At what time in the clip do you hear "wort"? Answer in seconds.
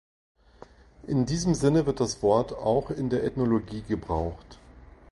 2.23-2.53